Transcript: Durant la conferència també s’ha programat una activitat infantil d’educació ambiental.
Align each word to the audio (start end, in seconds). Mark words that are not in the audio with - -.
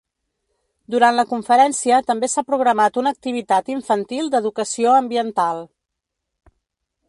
Durant 0.95 1.17
la 1.19 1.25
conferència 1.33 1.99
també 2.07 2.29
s’ha 2.33 2.43
programat 2.47 2.99
una 3.03 3.13
activitat 3.17 3.69
infantil 3.77 4.33
d’educació 4.37 4.99
ambiental. 5.05 5.63